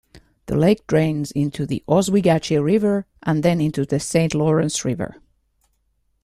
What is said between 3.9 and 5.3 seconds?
Saint Lawrence River.